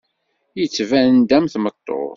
Yettban-d 0.59 1.29
am 1.37 1.45
tmeṭṭut. 1.53 2.09